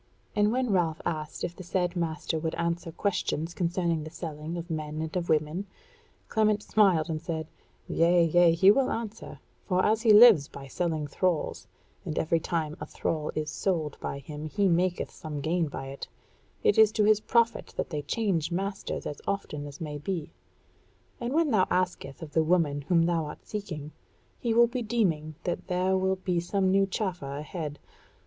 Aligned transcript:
And 0.35 0.51
when 0.51 0.71
Ralph 0.71 0.99
asked 1.05 1.43
if 1.43 1.55
the 1.55 1.61
said 1.61 1.95
master 1.95 2.39
would 2.39 2.55
answer 2.55 2.91
questions 2.91 3.53
concerning 3.53 4.03
the 4.03 4.09
selling 4.09 4.57
of 4.57 4.71
men 4.71 4.99
and 4.99 5.15
of 5.15 5.29
women, 5.29 5.67
Clement 6.27 6.63
smiled 6.63 7.07
and 7.07 7.21
said: 7.21 7.45
"Yea, 7.87 8.23
yea, 8.25 8.53
he 8.55 8.71
will 8.71 8.89
answer; 8.89 9.37
for 9.67 9.85
as 9.85 10.01
he 10.01 10.11
lives 10.11 10.47
by 10.47 10.65
selling 10.65 11.05
thralls, 11.05 11.67
and 12.03 12.17
every 12.17 12.39
time 12.39 12.75
a 12.81 12.87
thrall 12.87 13.29
is 13.35 13.51
sold 13.51 13.95
by 13.99 14.17
him 14.17 14.47
he 14.47 14.67
maketh 14.67 15.11
some 15.11 15.39
gain 15.39 15.67
by 15.67 15.89
it, 15.89 16.07
it 16.63 16.79
is 16.79 16.91
to 16.93 17.03
his 17.03 17.19
profit 17.19 17.75
that 17.77 17.91
they 17.91 18.01
change 18.01 18.51
masters 18.51 19.05
as 19.05 19.21
often 19.27 19.67
as 19.67 19.79
may 19.79 19.99
be; 19.99 20.33
and 21.19 21.31
when 21.31 21.51
thou 21.51 21.67
askest 21.69 22.23
of 22.23 22.33
the 22.33 22.43
woman 22.43 22.81
whom 22.87 23.03
thou 23.05 23.25
art 23.25 23.45
seeking, 23.45 23.91
he 24.39 24.51
will 24.51 24.65
be 24.65 24.81
deeming 24.81 25.35
that 25.43 25.67
there 25.67 25.95
will 25.95 26.15
be 26.15 26.39
some 26.39 26.71
new 26.71 26.87
chaffer 26.87 27.37
ahead. 27.37 27.77